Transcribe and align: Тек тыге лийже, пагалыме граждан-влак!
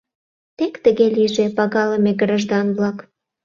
Тек 0.57 0.73
тыге 0.83 1.07
лийже, 1.15 1.45
пагалыме 1.57 2.11
граждан-влак! 2.21 2.97